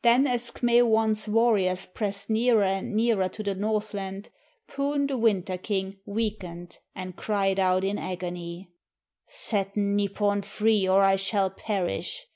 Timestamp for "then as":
0.00-0.50